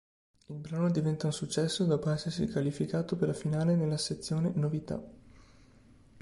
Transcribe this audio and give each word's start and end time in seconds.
Il 0.47 0.55
brano 0.55 0.89
diventa 0.89 1.27
un 1.27 1.31
successo 1.31 1.85
dopo 1.85 2.09
essersi 2.09 2.49
qualificato 2.49 3.15
per 3.15 3.27
la 3.27 3.33
finale 3.35 3.75
nella 3.75 3.97
sezione 3.97 4.51
"Novità". 4.55 4.99